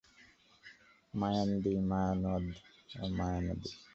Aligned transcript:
মায়ানদি, 1.13 1.73
মায়ানদও, 1.89 3.05
মায়ানদি। 3.17 3.69